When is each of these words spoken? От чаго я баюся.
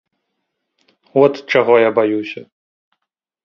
От 1.21 1.33
чаго 1.53 1.77
я 1.87 1.95
баюся. 2.01 2.41